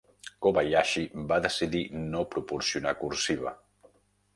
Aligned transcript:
Kobayashi 0.45 1.03
va 1.33 1.39
decidir 1.45 1.85
no 2.09 2.27
proporcionar 2.35 2.99
cursiva. 3.07 3.59